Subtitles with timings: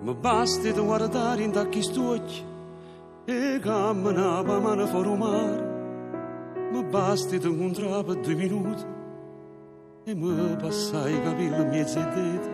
[0.00, 2.44] Ma basti di guardare in tacchi stuocchi
[3.24, 6.70] e camminava mano fuori mare.
[6.72, 8.84] Ma basti di incontrare per due minuti
[10.04, 12.48] e mi passai i capelli mezzo denti.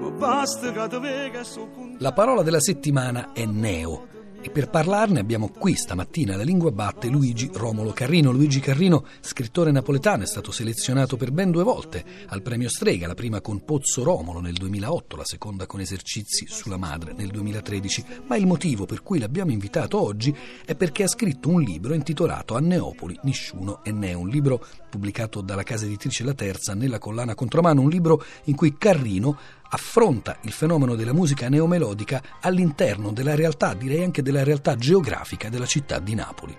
[0.00, 4.06] Ma basta che ti vega so con La parola della settimana è neo.
[4.44, 8.32] E per parlarne abbiamo qui stamattina la lingua batte Luigi Romolo Carrino.
[8.32, 13.14] Luigi Carrino, scrittore napoletano, è stato selezionato per ben due volte al premio Strega, la
[13.14, 18.04] prima con Pozzo Romolo nel 2008, la seconda con Esercizi sulla madre nel 2013.
[18.26, 22.56] Ma il motivo per cui l'abbiamo invitato oggi è perché ha scritto un libro intitolato
[22.56, 27.36] A Neopoli, Nisciuno e Ne, un libro pubblicato dalla casa editrice La Terza nella collana
[27.36, 29.38] Contromano, un libro in cui Carrino
[29.74, 35.66] affronta il fenomeno della musica neomelodica all'interno della realtà, direi anche della realtà geografica della
[35.66, 36.56] città di Napoli.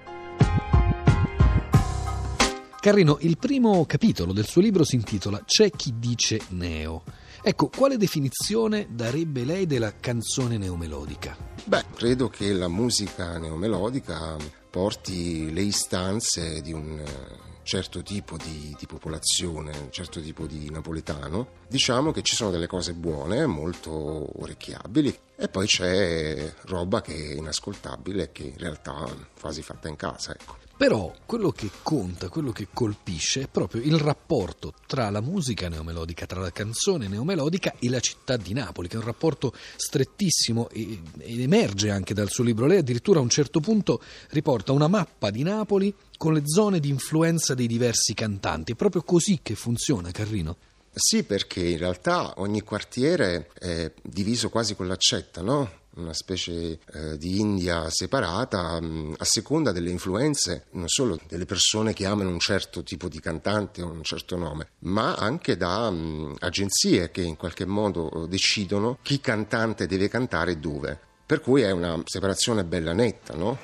[2.80, 7.03] Carrino, il primo capitolo del suo libro si intitola C'è chi dice neo.
[7.42, 11.38] Ecco, quale definizione darebbe lei della canzone neomelodica?
[11.64, 14.36] Beh, credo che la musica neomelodica
[14.70, 20.69] porti le istanze di un eh, certo tipo di, di, popolazione, un certo tipo di
[20.69, 21.61] napoletano.
[21.67, 27.33] Diciamo che ci sono delle cose buone, molto orecchiabili, e poi c'è roba che è
[27.36, 30.58] inascoltabile che in realtà è quasi fatta in casa, ecco.
[30.84, 36.26] Però quello che conta, quello che colpisce è proprio il rapporto tra la musica neomelodica,
[36.26, 41.39] tra la canzone neomelodica e la città di Napoli, che è un rapporto strettissimo ed
[41.39, 42.66] emerge anche dal suo libro.
[42.66, 44.02] Lei addirittura a un certo punto
[44.32, 48.73] riporta una mappa di Napoli con le zone di influenza dei diversi cantanti.
[48.73, 50.58] È proprio così che funziona, Carrino?
[50.94, 55.83] Sì, perché in realtà ogni quartiere è diviso quasi con l'accetta, no?
[55.95, 61.93] Una specie eh, di India separata mh, a seconda delle influenze non solo delle persone
[61.93, 66.37] che amano un certo tipo di cantante o un certo nome, ma anche da mh,
[66.39, 70.99] agenzie che in qualche modo decidono chi cantante deve cantare e dove.
[71.26, 73.58] Per cui è una separazione bella netta, no?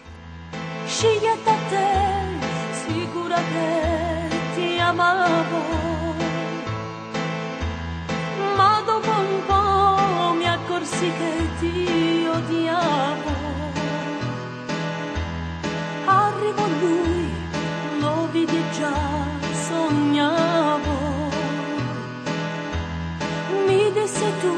[0.88, 5.88] Scegliete te, sicura che ti amavo.
[11.00, 13.32] Accorsi che ti odiavo.
[16.06, 17.30] Arrivò lui,
[18.00, 18.94] lo vidi già,
[19.68, 20.98] sognavo.
[23.66, 24.56] Mi disse tu,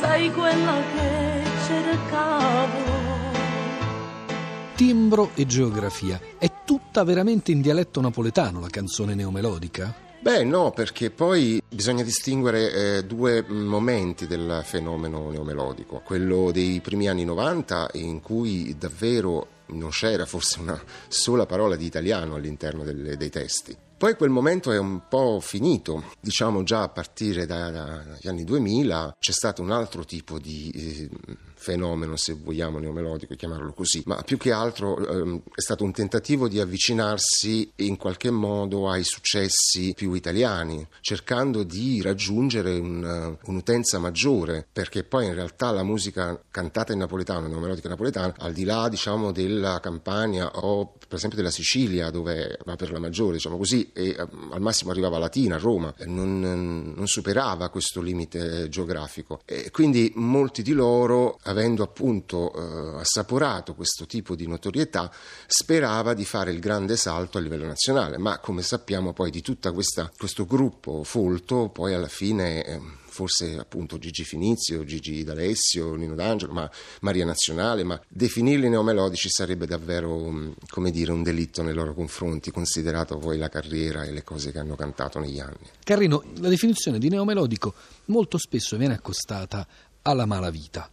[0.00, 2.94] sei quella che cercavo.
[4.74, 6.20] Timbro e geografia.
[6.38, 10.05] È tutta veramente in dialetto napoletano la canzone neomelodica?
[10.20, 16.02] Beh, no, perché poi bisogna distinguere eh, due momenti del fenomeno neomelodico.
[16.04, 21.86] Quello dei primi anni 90, in cui davvero non c'era forse una sola parola di
[21.86, 23.76] italiano all'interno delle, dei testi.
[23.96, 29.16] Poi quel momento è un po' finito, diciamo già a partire da, dagli anni 2000
[29.18, 31.08] c'è stato un altro tipo di eh,
[31.66, 36.46] fenomeno, se vogliamo neomelodico chiamarlo così, ma più che altro ehm, è stato un tentativo
[36.46, 44.64] di avvicinarsi in qualche modo ai successi più italiani, cercando di raggiungere un, un'utenza maggiore,
[44.72, 49.32] perché poi in realtà la musica cantata in napoletano, neomelodica napoletana, al di là diciamo
[49.32, 54.16] della Campania o per esempio della Sicilia, dove va per la maggiore, diciamo così, e
[54.18, 56.40] al massimo arrivava a Latina, a Roma, non,
[56.96, 59.40] non superava questo limite geografico.
[59.44, 65.10] E quindi molti di loro, avendo appunto eh, assaporato questo tipo di notorietà,
[65.46, 69.72] sperava di fare il grande salto a livello nazionale, ma come sappiamo poi di tutto
[69.72, 72.64] questo gruppo folto, poi alla fine...
[72.64, 76.70] Eh, forse appunto Gigi Finizio, Gigi D'Alessio, Nino D'Angelo, ma
[77.00, 83.16] Maria Nazionale, ma definirli neomelodici sarebbe davvero, come dire, un delitto nei loro confronti, considerato
[83.16, 85.66] poi la carriera e le cose che hanno cantato negli anni.
[85.82, 87.72] Carrino, la definizione di neomelodico
[88.06, 89.66] molto spesso viene accostata
[90.02, 90.90] alla malavita.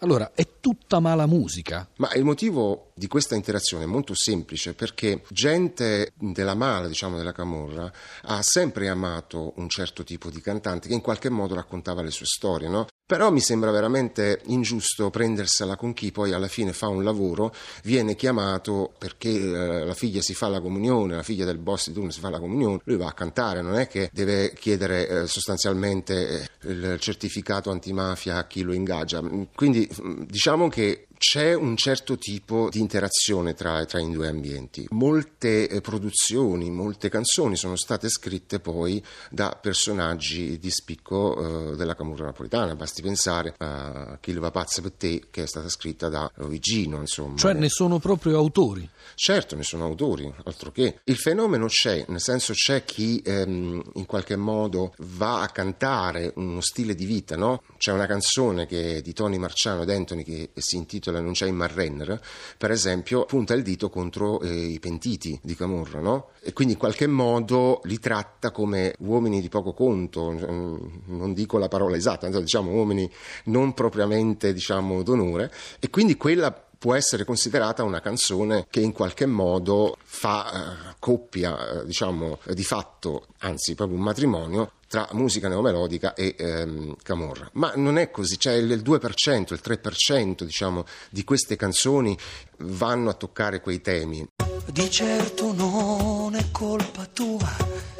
[0.00, 1.88] Allora, è tutta mala musica?
[1.96, 7.32] Ma il motivo di questa interazione è molto semplice perché gente della mala, diciamo della
[7.32, 7.90] camorra,
[8.22, 12.26] ha sempre amato un certo tipo di cantante che in qualche modo raccontava le sue
[12.26, 12.86] storie, no?
[13.06, 17.54] Però mi sembra veramente ingiusto prendersela con chi poi alla fine fa un lavoro,
[17.84, 21.92] viene chiamato perché eh, la figlia si fa la comunione, la figlia del boss di
[21.92, 25.26] turno si fa la comunione, lui va a cantare, non è che deve chiedere eh,
[25.28, 29.22] sostanzialmente eh, il certificato antimafia a chi lo ingaggia.
[29.54, 29.88] Quindi
[30.26, 34.86] diciamo che c'è un certo tipo di interazione tra, tra i due ambienti.
[34.90, 41.94] Molte eh, produzioni, molte canzoni sono state scritte poi da personaggi di spicco eh, della
[41.94, 42.74] Camurra napoletana.
[42.76, 46.98] Basti pensare a Chi va pazza per te, che è stata scritta da Vigino.
[46.98, 47.36] Insomma.
[47.36, 48.88] Cioè ne sono proprio autori?
[49.14, 51.00] Certo, ne sono autori, altro che.
[51.04, 56.60] Il fenomeno c'è, nel senso c'è chi ehm, in qualche modo va a cantare uno
[56.60, 57.62] stile di vita, no?
[57.78, 61.56] C'è una canzone che, di Tony Marciano ed Anthony che si intitola Non c'è in
[61.56, 62.20] Marrenner,
[62.58, 66.30] per esempio, punta il dito contro eh, i pentiti di Camorra, no?
[66.42, 70.76] E quindi in qualche modo li tratta come uomini di poco conto, mm,
[71.06, 73.10] non dico la parola esatta, diciamo uomini
[73.44, 79.26] non propriamente diciamo, d'onore, e quindi quella può essere considerata una canzone che in qualche
[79.26, 86.14] modo fa eh, coppia, eh, diciamo, di fatto, anzi proprio un matrimonio tra musica neomelodica
[86.14, 87.50] e ehm, camorra.
[87.54, 92.16] Ma non è così, cioè il 2%, il 3% diciamo, di queste canzoni
[92.58, 94.24] vanno a toccare quei temi.
[94.70, 97.50] Di certo non è colpa tua,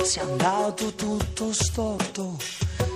[0.01, 2.39] se è andato tutto storto,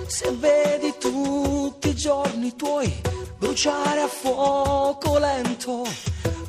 [0.07, 5.83] se vedi tutti i giorni tuoi bruciare a fuoco lento,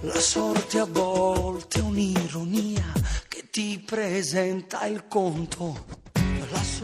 [0.03, 2.93] la sorte a volte è un'ironia
[3.29, 5.87] che ti presenta il conto.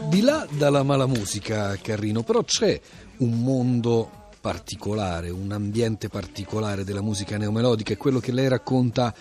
[0.09, 2.81] Di là dalla mala musica, Carrino, però c'è
[3.17, 4.09] un mondo
[4.41, 9.13] particolare, un ambiente particolare della musica neomelodica, è quello che lei racconta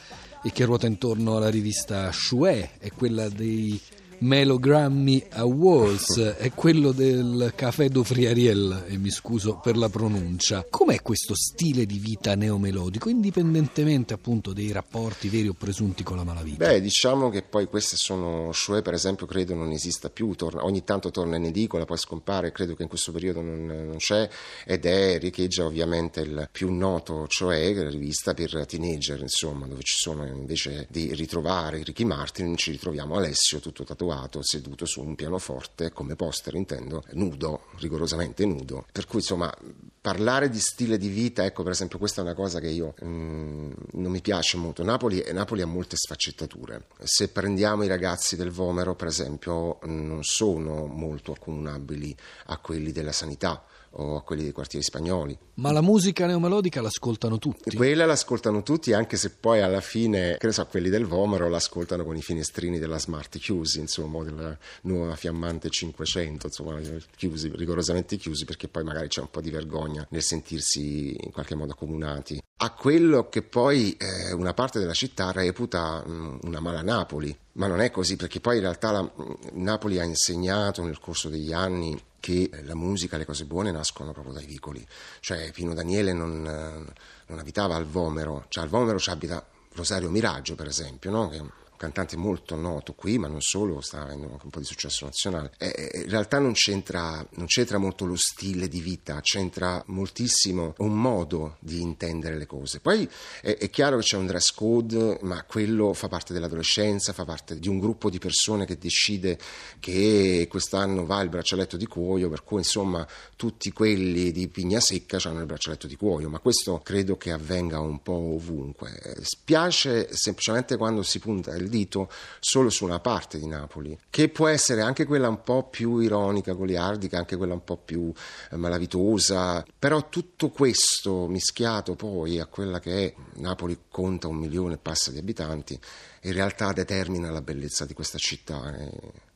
[0.43, 3.79] e che ruota intorno alla rivista Shue, è quella dei
[4.21, 10.67] Melogrammy Awards, è quello del Café do Friariel, e mi scuso per la pronuncia.
[10.69, 16.25] Com'è questo stile di vita neomelodico, indipendentemente appunto dei rapporti veri o presunti con la
[16.25, 16.67] malavita?
[16.67, 20.83] Beh, diciamo che poi queste sono, Shue per esempio credo non esista più, torna, ogni
[20.83, 24.29] tanto torna in edicola, poi scompare, credo che in questo periodo non, non c'è,
[24.67, 29.95] ed è, riecheggia ovviamente il più noto, cioè la rivista per teenager, insomma, dove ci
[29.97, 35.15] sono invece di ritrovare Ricky Martin, ci ritroviamo Alessio tutto tatuato tatuato seduto su un
[35.15, 38.87] pianoforte, come poster intendo, nudo, rigorosamente nudo.
[38.91, 39.55] Per cui insomma
[40.01, 43.73] parlare di stile di vita, ecco per esempio questa è una cosa che io mm,
[43.93, 44.83] non mi piace molto.
[44.83, 46.87] Napoli, Napoli, ha molte sfaccettature.
[47.03, 52.17] Se prendiamo i ragazzi del Vomero, per esempio, non sono molto accomunabili
[52.47, 53.63] a quelli della sanità
[53.93, 55.37] o a quelli dei quartieri spagnoli.
[55.55, 57.75] Ma la musica neomelodica l'ascoltano tutti?
[57.75, 62.05] Quella l'ascoltano tutti, anche se poi alla fine, che ne so, quelli del Vomero l'ascoltano
[62.05, 66.81] con i finestrini della Smart chiusi, insomma, della nuova fiammante 500, insomma,
[67.17, 71.55] chiusi, rigorosamente chiusi, perché poi magari c'è un po' di vergogna nel sentirsi in qualche
[71.55, 72.41] modo accomunati.
[72.61, 77.37] A quello che poi eh, una parte della città reputa mh, mm, una mala Napoli,
[77.53, 79.11] ma non è così, perché poi in realtà la,
[79.53, 84.35] Napoli ha insegnato nel corso degli anni che la musica, le cose buone nascono proprio
[84.35, 84.85] dai vicoli.
[85.21, 90.57] Cioè Pino Daniele non, non abitava al Vomero, cioè al Vomero ci abita Rosario Miraggio,
[90.57, 91.29] per esempio, no?
[91.29, 91.41] che
[91.79, 95.53] cantante molto noto qui, ma non solo, sta avendo anche un po' di successo nazionale.
[95.57, 101.01] E, in realtà non c'entra, non c'entra, molto lo stile di vita, c'entra moltissimo un
[101.01, 102.81] modo di intendere le cose.
[102.81, 103.09] Poi
[103.41, 107.59] è, è, chiaro che c'è un dress code, ma quello fa parte dell'adolescenza, fa parte
[107.59, 109.39] di un gruppo di persone che decide
[109.81, 113.07] che quest'anno va il braccialetto di cuoio, per cui insomma
[113.37, 117.79] tutti quelli di pigna secca hanno il braccialetto di cuoio, ma questo credo che avvenga
[117.79, 119.17] un po' ovunque.
[119.23, 122.11] Spiace semplicemente quando si punta il dito
[122.41, 126.53] solo su una parte di Napoli, che può essere anche quella un po' più ironica,
[126.53, 128.13] goliardica, anche quella un po' più
[128.51, 134.75] eh, malavitosa, però tutto questo mischiato poi a quella che è Napoli conta un milione
[134.75, 135.79] e passa di abitanti,
[136.23, 139.27] in realtà determina la bellezza di questa città.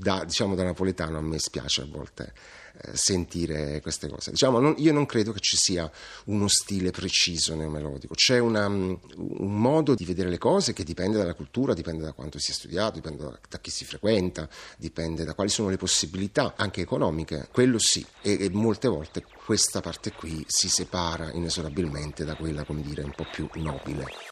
[0.00, 2.32] Da, diciamo, da napoletano a me spiace a volte
[2.80, 4.30] eh, sentire queste cose.
[4.30, 5.90] Diciamo, non, io non credo che ci sia
[6.26, 11.18] uno stile preciso neomelodico, c'è una, mm, un modo di vedere le cose che dipende
[11.18, 15.24] dalla cultura, dipende da quanto si è studiato, dipende da, da chi si frequenta, dipende
[15.24, 20.12] da quali sono le possibilità anche economiche, quello sì, e, e molte volte questa parte
[20.12, 24.26] qui si separa inesorabilmente da quella, come dire, un po' più nobile.